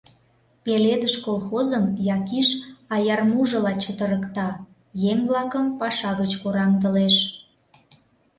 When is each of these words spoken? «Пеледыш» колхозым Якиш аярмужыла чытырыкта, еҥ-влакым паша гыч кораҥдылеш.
«Пеледыш» 0.63 1.15
колхозым 1.25 1.85
Якиш 2.15 2.49
аярмужыла 2.95 3.73
чытырыкта, 3.81 4.49
еҥ-влакым 5.11 5.65
паша 5.79 6.11
гыч 6.21 6.31
кораҥдылеш. 6.41 7.15